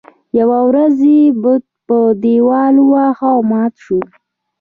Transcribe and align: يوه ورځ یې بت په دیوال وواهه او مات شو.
يوه 0.39 0.59
ورځ 0.69 0.95
یې 1.13 1.21
بت 1.41 1.63
په 1.87 1.97
دیوال 2.23 2.75
وواهه 2.81 3.27
او 3.37 3.41
مات 3.51 3.73
شو. 3.83 3.99